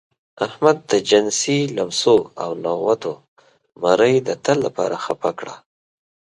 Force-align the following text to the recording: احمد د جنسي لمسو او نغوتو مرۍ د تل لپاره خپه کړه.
احمد 0.45 0.77
د 0.91 0.93
جنسي 1.09 1.59
لمسو 1.75 2.17
او 2.43 2.49
نغوتو 2.65 3.13
مرۍ 3.81 4.15
د 4.27 4.29
تل 4.43 4.57
لپاره 4.65 4.95
خپه 5.05 5.31
کړه. 5.39 5.55